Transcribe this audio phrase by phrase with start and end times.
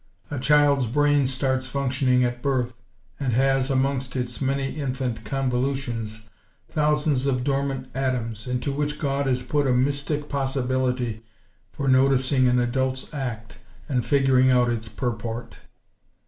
[0.31, 2.73] A child's brain starts functioning at birth;
[3.19, 6.21] and has, amongst its many infant convolutions,
[6.69, 11.21] thousands of dormant atoms, into which God has put a mystic possibility
[11.71, 15.59] for noticing an adult's act, and figuring out its purport.